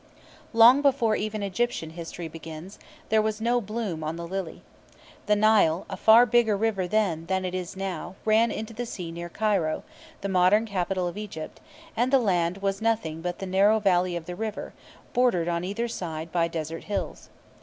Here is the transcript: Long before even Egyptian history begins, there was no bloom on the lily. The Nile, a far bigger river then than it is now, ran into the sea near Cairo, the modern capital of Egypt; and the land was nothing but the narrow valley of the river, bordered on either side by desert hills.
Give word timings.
Long 0.51 0.81
before 0.81 1.15
even 1.15 1.43
Egyptian 1.43 1.91
history 1.91 2.27
begins, 2.27 2.79
there 3.09 3.21
was 3.21 3.39
no 3.39 3.61
bloom 3.61 4.03
on 4.03 4.15
the 4.15 4.25
lily. 4.25 4.63
The 5.27 5.35
Nile, 5.35 5.85
a 5.91 5.95
far 5.95 6.25
bigger 6.25 6.57
river 6.57 6.87
then 6.87 7.27
than 7.27 7.45
it 7.45 7.53
is 7.53 7.77
now, 7.77 8.15
ran 8.25 8.49
into 8.49 8.73
the 8.73 8.87
sea 8.87 9.11
near 9.11 9.29
Cairo, 9.29 9.83
the 10.21 10.27
modern 10.27 10.65
capital 10.65 11.05
of 11.07 11.19
Egypt; 11.19 11.61
and 11.95 12.11
the 12.11 12.17
land 12.17 12.63
was 12.63 12.81
nothing 12.81 13.21
but 13.21 13.37
the 13.37 13.45
narrow 13.45 13.79
valley 13.79 14.15
of 14.15 14.25
the 14.25 14.35
river, 14.35 14.73
bordered 15.13 15.47
on 15.47 15.63
either 15.63 15.87
side 15.87 16.31
by 16.31 16.47
desert 16.47 16.85
hills. 16.85 17.29